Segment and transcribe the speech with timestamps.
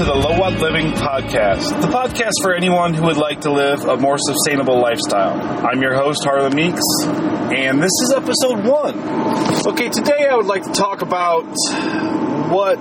[0.00, 3.84] to the Low Watt Living Podcast, the podcast for anyone who would like to live
[3.84, 5.38] a more sustainable lifestyle.
[5.66, 8.98] I'm your host, Harlan Meeks, and this is episode one.
[9.66, 11.44] Okay, today I would like to talk about
[12.48, 12.80] what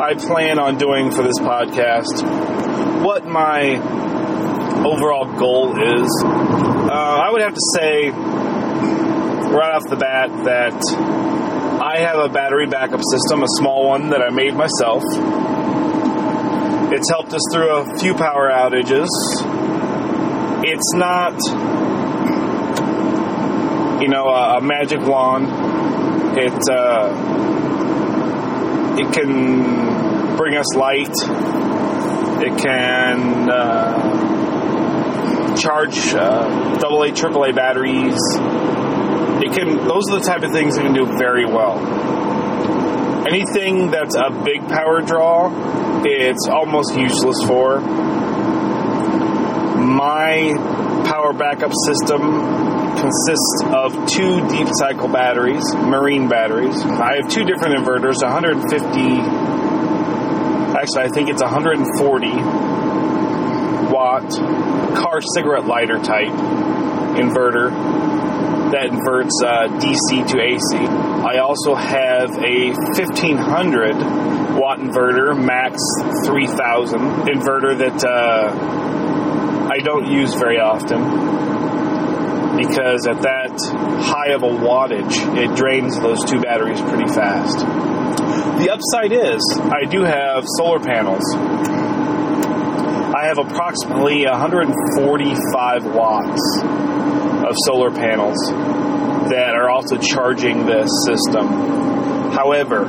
[0.00, 3.76] I plan on doing for this podcast, what my
[4.82, 6.24] overall goal is.
[6.24, 10.80] Uh, I would have to say, right off the bat, that
[11.82, 15.02] I have a battery backup system, a small one that I made myself.
[16.92, 19.08] It's helped us through a few power outages.
[20.64, 21.34] It's not,
[24.02, 25.46] you know, a, a magic wand.
[26.38, 27.12] It uh,
[28.98, 31.14] it can bring us light.
[32.42, 38.18] It can uh, charge uh, AA, AAA batteries
[39.42, 41.78] it can those are the type of things it can do very well.
[43.26, 45.48] Anything that's a big power draw,
[46.04, 47.80] it's almost useless for.
[49.80, 50.54] My
[51.06, 52.20] power backup system
[52.96, 56.76] consists of two deep cycle batteries, marine batteries.
[56.84, 59.60] I have two different inverters, 150
[60.80, 62.30] actually I think it's 140
[63.92, 64.30] watt
[64.96, 66.32] car cigarette lighter type
[67.20, 67.70] inverter
[68.72, 70.76] that inverts uh, DC to AC.
[71.26, 73.92] I also have a 1500
[74.60, 75.80] watt inverter, max
[76.26, 77.00] 3000
[77.32, 78.52] inverter that uh,
[79.72, 81.00] I don't use very often
[82.58, 83.56] because at that
[84.04, 87.58] high of a wattage, it drains those two batteries pretty fast.
[88.60, 91.24] The upside is I do have solar panels.
[93.16, 96.60] I have approximately 145 watts
[97.48, 98.36] of solar panels
[99.30, 101.48] that are also charging this system.
[102.32, 102.84] However,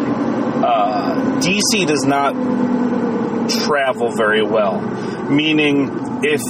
[0.64, 2.34] uh, DC does not
[3.66, 4.80] travel very well,
[5.30, 5.90] meaning
[6.24, 6.41] if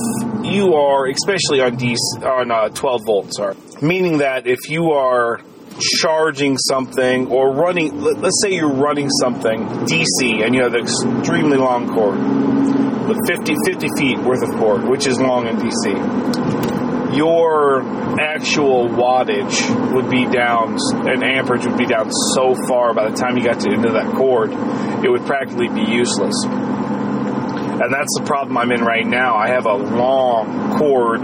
[0.46, 5.42] you are, especially on DC on uh, 12 volts, are meaning that if you are
[6.00, 11.58] charging something or running, let's say you're running something DC and you have an extremely
[11.58, 12.20] long cord,
[13.08, 16.71] with 50, 50 feet worth of cord, which is long in DC
[17.14, 17.82] your
[18.20, 20.78] actual wattage would be down,
[21.08, 24.14] and amperage would be down so far by the time you got to into that
[24.16, 24.52] cord,
[25.04, 26.36] it would practically be useless.
[26.46, 29.36] And that's the problem I'm in right now.
[29.36, 31.22] I have a long cord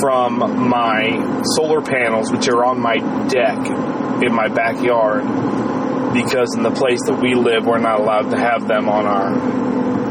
[0.00, 3.58] from my solar panels, which are on my deck
[4.22, 5.24] in my backyard,
[6.12, 9.32] because in the place that we live, we're not allowed to have them on our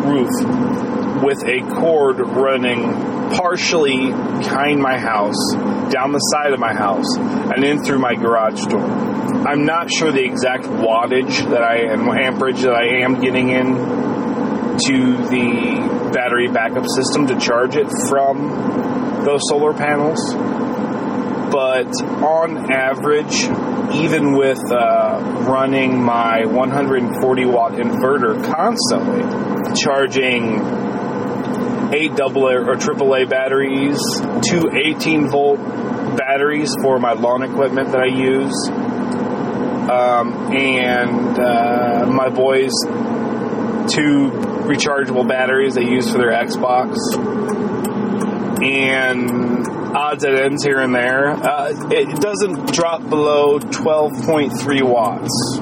[0.08, 5.54] roof with a cord running partially behind my house,
[5.92, 9.18] down the side of my house, and in through my garage door.
[9.48, 13.76] I'm not sure the exact wattage that I am, amperage that I am getting in
[14.78, 20.20] to the battery backup system to charge it from those solar panels.
[21.52, 21.88] But
[22.22, 23.44] on average,
[23.96, 29.24] even with uh, running my 140 watt inverter constantly,
[29.76, 30.60] charging
[31.94, 34.00] eight AA or AAA batteries,
[34.50, 35.59] two 18 volt
[36.18, 38.70] batteries for my lawn equipment that I use,
[39.90, 42.74] um, and uh, my boys
[43.90, 44.31] two
[44.68, 46.98] rechargeable batteries they use for their Xbox,
[48.62, 51.30] and odds and ends here and there.
[51.30, 55.59] Uh, it doesn't drop below 12.3 watts.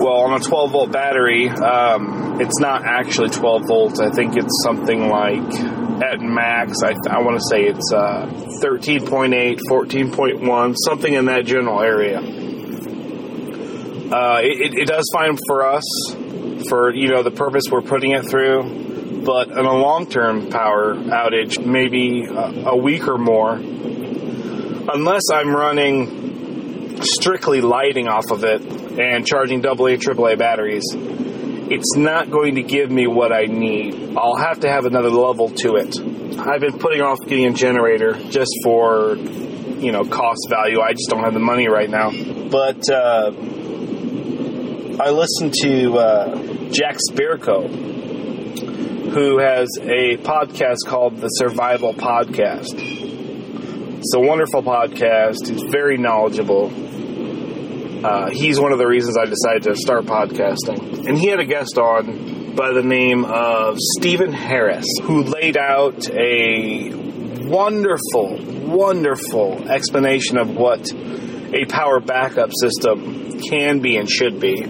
[0.00, 4.00] Well, on a 12 volt battery, um, it's not actually 12 volts.
[4.00, 5.42] I think it's something like
[6.02, 6.82] at max.
[6.82, 8.26] I, I want to say it's uh,
[8.62, 12.18] 13.8, 14.1, something in that general area.
[14.06, 15.82] Uh, it, it, does fine for us
[16.68, 21.64] for you know the purpose we're putting it through, but in a long-term power outage,
[21.64, 29.26] maybe a, a week or more, unless I'm running strictly lighting off of it and
[29.26, 30.84] charging AA, AAA batteries
[31.68, 34.16] it's not going to give me what I need.
[34.16, 35.98] I'll have to have another level to it.
[36.38, 40.80] I've been putting off getting a generator just for, you know, cost value.
[40.80, 42.10] I just don't have the money right now.
[42.10, 43.32] But uh,
[45.02, 46.36] I listened to uh,
[46.70, 47.68] Jack Spirko,
[49.10, 52.74] who has a podcast called the Survival Podcast.
[53.98, 55.48] It's a wonderful podcast.
[55.48, 56.70] He's very knowledgeable
[58.04, 61.06] uh, he's one of the reasons I decided to start podcasting.
[61.08, 66.08] And he had a guest on by the name of Stephen Harris, who laid out
[66.10, 66.90] a
[67.46, 74.64] wonderful, wonderful explanation of what a power backup system can be and should be.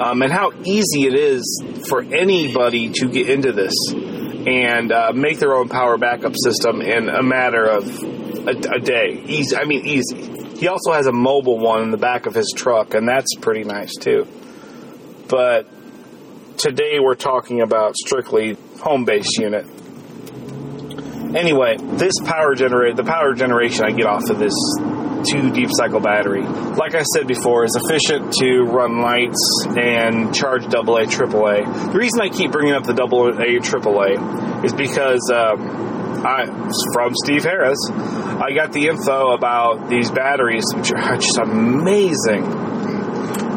[0.00, 5.38] um, and how easy it is for anybody to get into this and uh, make
[5.38, 9.22] their own power backup system in a matter of a, a day.
[9.26, 10.39] Easy, I mean, easy.
[10.60, 13.64] He also has a mobile one in the back of his truck, and that's pretty
[13.64, 14.26] nice too.
[15.26, 15.66] But
[16.58, 19.64] today we're talking about strictly home based unit.
[21.34, 24.52] Anyway, this power generator, the power generation I get off of this
[25.30, 30.66] two deep cycle battery, like I said before, is efficient to run lights and charge
[30.66, 31.92] AA, AAA.
[31.92, 36.44] The reason I keep bringing up the AA, AAA is because um, I,
[36.92, 37.78] from Steve Harris,
[38.42, 42.48] I got the info about these batteries, which are just amazing.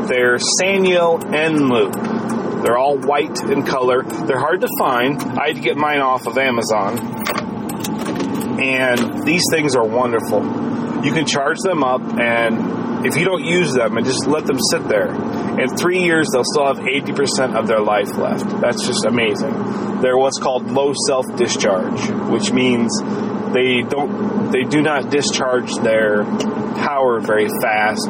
[0.08, 1.24] They're Sanyo
[1.70, 2.64] Loop.
[2.64, 4.04] They're all white in color.
[4.04, 5.22] They're hard to find.
[5.40, 7.00] I had to get mine off of Amazon.
[8.62, 10.44] And these things are wonderful.
[11.06, 14.58] You can charge them up, and if you don't use them and just let them
[14.70, 15.14] sit there,
[15.62, 18.50] in three years they'll still have 80% of their life left.
[18.60, 20.02] That's just amazing.
[20.02, 22.92] They're what's called low self discharge, which means
[23.54, 28.10] they don't they do not discharge their power very fast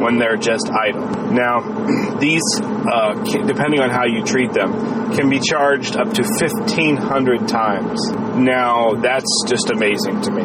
[0.00, 1.06] when they're just idle.
[1.32, 1.60] Now,
[2.18, 3.14] these, uh,
[3.46, 8.10] depending on how you treat them, can be charged up to 1,500 times.
[8.36, 10.42] Now, that's just amazing to me.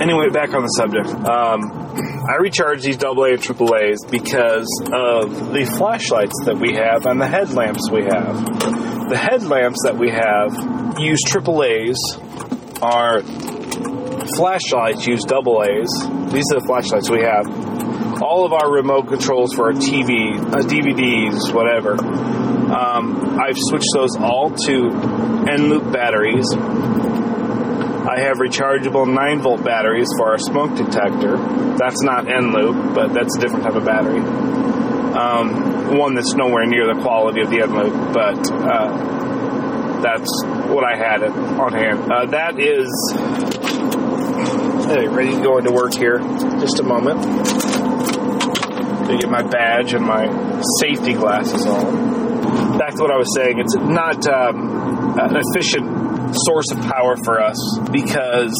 [0.00, 1.08] Anyway, back on the subject.
[1.28, 1.70] Um,
[2.28, 7.26] I recharge these AA and AAAs because of the flashlights that we have and the
[7.26, 9.08] headlamps we have.
[9.10, 11.98] The headlamps that we have use AAAs,
[12.82, 13.22] are
[14.36, 15.90] flashlights use AA's.
[16.32, 17.46] These are the flashlights we have.
[18.22, 21.92] All of our remote controls for our TV, uh, DVDs, whatever.
[22.72, 24.90] Um, I've switched those all to
[25.46, 26.46] Eneloop batteries.
[28.02, 31.36] I have rechargeable 9 volt batteries for our smoke detector.
[31.76, 34.18] That's not Eneloop, but that's a different type of battery.
[34.18, 39.11] Um, one that's nowhere near the quality of the Eneloop, but uh,
[40.02, 40.30] that's
[40.68, 42.12] what I had on hand.
[42.12, 42.88] Uh, that is
[44.92, 46.18] Hey, ready to go into work here.
[46.60, 47.22] Just a moment.
[49.08, 50.26] To get my badge and my
[50.82, 52.76] safety glasses on.
[52.76, 57.40] Back to what I was saying, it's not um, an efficient source of power for
[57.40, 57.56] us
[57.90, 58.52] because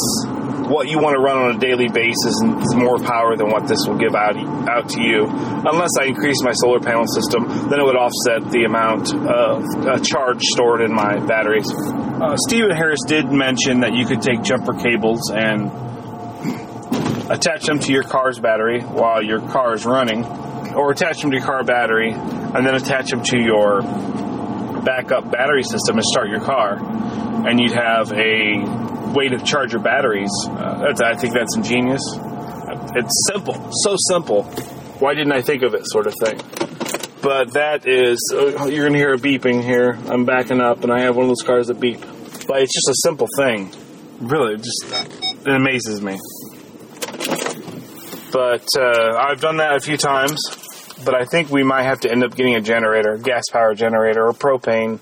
[0.73, 3.85] what you want to run on a daily basis is more power than what this
[3.87, 4.37] will give out
[4.71, 5.27] out to you.
[5.29, 9.99] Unless I increase my solar panel system, then it would offset the amount of uh,
[10.01, 11.71] charge stored in my batteries.
[11.73, 15.71] Uh, Stephen Harris did mention that you could take jumper cables and
[17.31, 20.25] attach them to your car's battery while your car is running,
[20.75, 23.83] or attach them to your car battery and then attach them to your
[24.85, 26.77] backup battery system and start your car,
[27.49, 30.31] and you'd have a way to charge your batteries.
[30.49, 32.03] Uh, I think that's ingenious.
[32.95, 34.43] It's simple, so simple.
[34.99, 36.39] Why didn't I think of it, sort of thing?
[37.23, 39.97] But that is, uh, you're going to hear a beeping here.
[40.09, 42.01] I'm backing up, and I have one of those cars that beep.
[42.01, 43.73] But it's just a simple thing.
[44.19, 44.85] Really, just
[45.47, 46.19] it amazes me.
[48.33, 50.41] But uh, I've done that a few times.
[51.05, 54.27] But I think we might have to end up getting a generator, gas power generator,
[54.27, 55.01] or propane.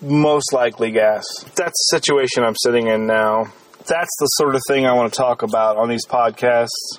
[0.00, 1.24] Most likely gas.
[1.56, 3.44] That's the situation I'm sitting in now.
[3.78, 6.98] That's the sort of thing I want to talk about on these podcasts.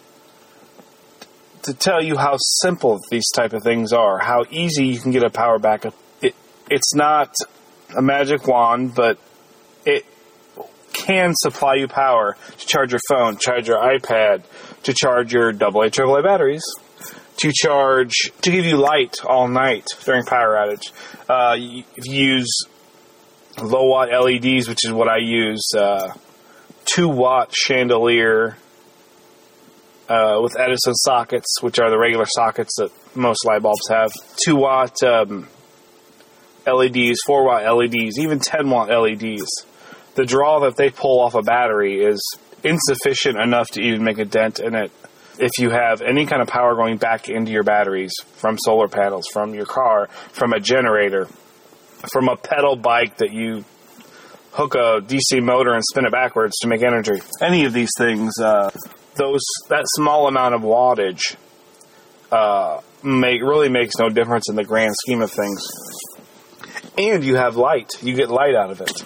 [1.64, 5.24] To tell you how simple these type of things are, how easy you can get
[5.24, 5.94] a power backup.
[6.22, 6.36] It,
[6.70, 7.34] it's not
[7.96, 9.18] a magic wand, but
[9.86, 10.06] it
[10.92, 14.44] can supply you power to charge your phone, charge your iPad,
[14.84, 16.64] to charge your AA, AAA batteries,
[17.38, 20.92] to charge, to give you light all night during power outage.
[21.30, 21.56] Uh,
[21.96, 22.66] if you use
[23.62, 26.14] low watt LEDs, which is what I use, uh,
[26.86, 28.58] 2 watt chandelier
[30.14, 34.12] uh, with Edison sockets, which are the regular sockets that most light bulbs have,
[34.46, 35.48] 2 watt um,
[36.68, 39.66] LEDs, 4 watt LEDs, even 10 watt LEDs
[40.16, 42.22] the draw that they pull off a battery is
[42.64, 44.92] insufficient enough to even make a dent in it.
[45.40, 49.26] If you have any kind of power going back into your batteries from solar panels,
[49.32, 51.28] from your car, from a generator,
[52.12, 53.66] from a pedal bike that you
[54.52, 58.34] hook a DC motor and spin it backwards to make energy, any of these things,
[58.40, 58.70] uh,
[59.16, 61.36] those that small amount of wattage
[62.32, 65.68] uh, make really makes no difference in the grand scheme of things.
[66.98, 69.04] And you have light; you get light out of it.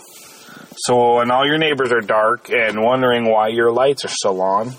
[0.78, 4.74] So when all your neighbors are dark and wondering why your lights are still on,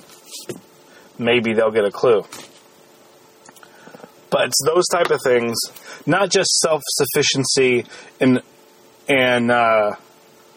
[1.18, 2.24] maybe they'll get a clue.
[4.30, 5.58] But it's those type of things,
[6.06, 7.86] not just self sufficiency
[8.20, 8.40] in
[9.08, 9.92] and uh,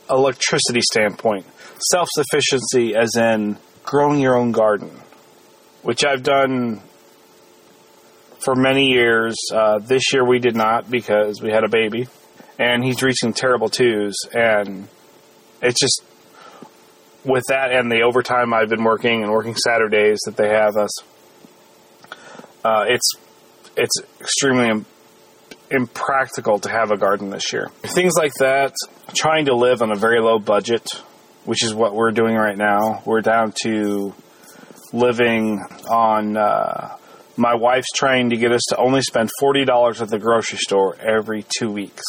[0.10, 1.46] electricity standpoint,
[1.90, 4.92] self sufficiency as in growing your own garden,
[5.82, 6.82] which I've done
[8.40, 9.36] for many years.
[9.54, 12.08] Uh, this year we did not because we had a baby,
[12.60, 14.88] and he's reaching terrible twos, and
[15.62, 16.04] it's just
[17.24, 20.92] with that and the overtime I've been working and working Saturdays that they have us.
[22.64, 23.12] Uh, it's
[23.78, 24.86] it's extremely Im-
[25.70, 27.70] impractical to have a garden this year.
[27.84, 28.74] Things like that,
[29.16, 30.88] trying to live on a very low budget,
[31.46, 33.02] which is what we're doing right now.
[33.06, 34.14] We're down to
[34.94, 36.38] living on.
[36.38, 36.98] Uh,
[37.38, 40.96] my wife's trying to get us to only spend forty dollars at the grocery store
[41.00, 42.04] every two weeks.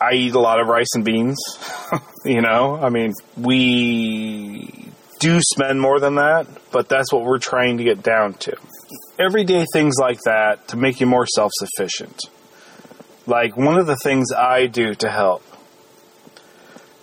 [0.00, 1.38] I eat a lot of rice and beans.
[2.24, 7.78] you know, I mean, we do spend more than that, but that's what we're trying
[7.78, 8.56] to get down to.
[9.18, 12.20] Everyday things like that to make you more self sufficient.
[13.26, 15.42] Like, one of the things I do to help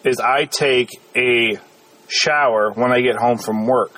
[0.04, 1.58] is I take a
[2.08, 3.94] shower when I get home from work.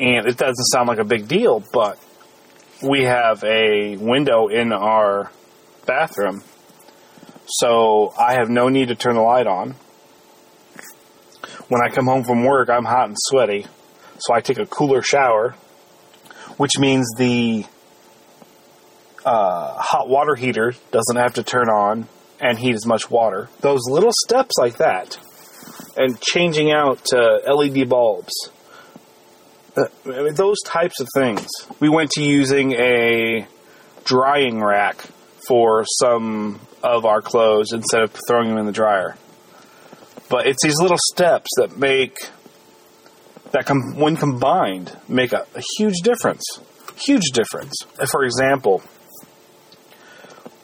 [0.00, 1.98] And it doesn't sound like a big deal, but
[2.82, 5.30] we have a window in our
[5.86, 6.42] bathroom
[7.48, 9.74] so I have no need to turn the light on.
[11.68, 13.66] When I come home from work, I'm hot and sweaty,
[14.18, 15.54] so I take a cooler shower,
[16.56, 17.64] which means the
[19.24, 22.08] uh, hot water heater doesn't have to turn on
[22.40, 23.48] and heat as much water.
[23.60, 25.18] Those little steps like that,
[25.96, 28.32] and changing out uh, LED bulbs,
[29.76, 29.86] uh,
[30.32, 31.46] those types of things.
[31.80, 33.46] We went to using a
[34.04, 34.96] drying rack
[35.46, 39.16] for some of our clothes instead of throwing them in the dryer.
[40.28, 42.16] But it's these little steps that make
[43.52, 46.44] that com- when combined make a, a huge difference.
[46.96, 47.74] Huge difference.
[48.10, 48.82] For example,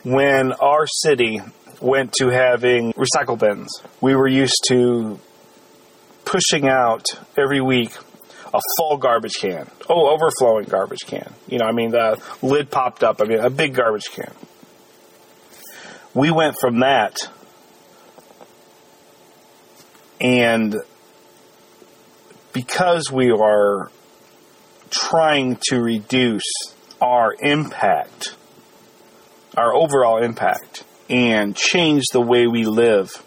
[0.02, 1.40] when our city
[1.84, 5.18] went to having recycle bins, we were used to
[6.24, 7.04] pushing out
[7.36, 7.92] every week
[8.52, 9.68] a full garbage can.
[9.88, 11.32] Oh, overflowing garbage can.
[11.48, 13.20] You know, I mean, the lid popped up.
[13.20, 14.32] I mean, a big garbage can
[16.14, 17.16] we went from that
[20.20, 20.76] and
[22.52, 23.90] because we are
[24.90, 26.44] trying to reduce
[27.00, 28.36] our impact,
[29.56, 33.22] our overall impact, and change the way we live,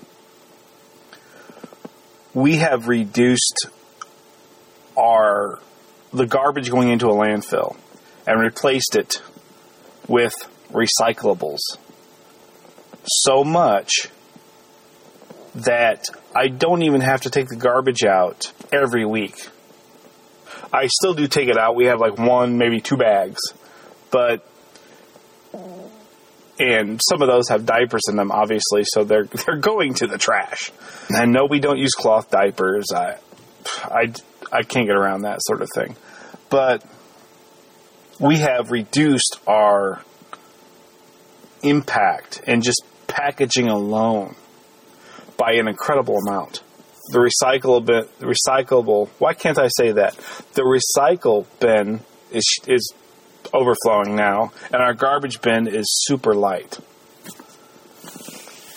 [2.34, 3.68] we have reduced
[4.98, 5.60] our
[6.14, 7.76] the garbage going into a landfill
[8.26, 9.22] and replaced it
[10.08, 10.34] with
[10.72, 11.60] recyclables
[13.06, 14.08] so much
[15.56, 16.06] that
[16.36, 19.50] I don't even have to take the garbage out every week.
[20.72, 21.76] I still do take it out.
[21.76, 23.40] We have like one, maybe two bags,
[24.12, 24.46] but
[26.60, 30.18] and some of those have diapers in them, obviously, so they're they're going to the
[30.18, 30.72] trash.
[31.10, 32.88] And no, we don't use cloth diapers.
[32.94, 33.18] I
[33.84, 34.14] I
[34.52, 35.96] I can't get around that sort of thing,
[36.50, 36.84] but
[38.20, 40.02] we have reduced our
[41.64, 44.36] impact and just packaging alone
[45.38, 46.64] by an incredible amount.
[47.10, 49.10] The recyclable, bin, the recyclable.
[49.20, 50.16] Why can't I say that?
[50.54, 52.94] The recycle bin is is
[53.54, 56.80] overflowing now, and our garbage bin is super light.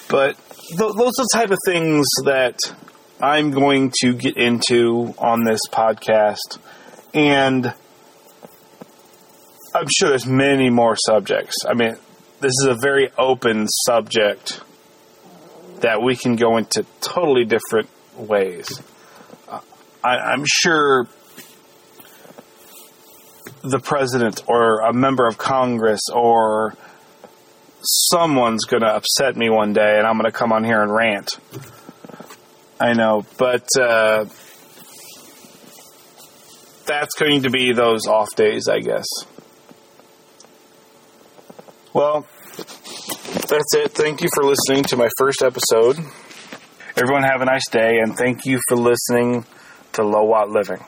[0.08, 0.36] But
[0.68, 2.58] th- those are the type of things that
[3.20, 6.58] I'm going to get into on this podcast,
[7.14, 7.72] and
[9.74, 11.54] I'm sure there's many more subjects.
[11.68, 11.96] I mean,
[12.40, 14.60] this is a very open subject
[15.80, 18.82] that we can go into totally different ways.
[19.48, 19.60] Uh,
[20.02, 21.06] I, am sure
[23.62, 26.74] the president or a member of Congress or
[27.82, 30.92] someone's going to upset me one day and I'm going to come on here and
[30.92, 31.38] rant.
[32.80, 34.24] I know, but uh,
[36.86, 39.06] that's going to be those off days, I guess.
[41.92, 42.26] Well,
[43.48, 43.92] that's it.
[43.92, 45.98] Thank you for listening to my first episode.
[46.96, 49.44] Everyone have a nice day, and thank you for listening
[49.92, 50.84] to Low Watt Living.